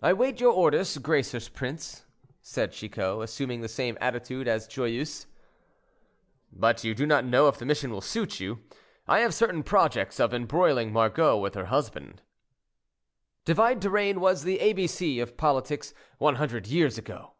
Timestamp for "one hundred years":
16.18-16.96